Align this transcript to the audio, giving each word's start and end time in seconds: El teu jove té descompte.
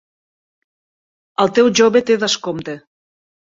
El 1.45 1.53
teu 1.59 1.71
jove 1.81 2.03
té 2.11 2.19
descompte. 2.25 2.79